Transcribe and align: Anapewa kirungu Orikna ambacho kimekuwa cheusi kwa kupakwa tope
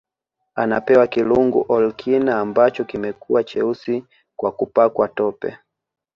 Anapewa 0.55 1.07
kirungu 1.07 1.65
Orikna 1.69 2.39
ambacho 2.39 2.83
kimekuwa 2.85 3.43
cheusi 3.43 4.05
kwa 4.35 4.51
kupakwa 4.51 5.07
tope 5.07 5.57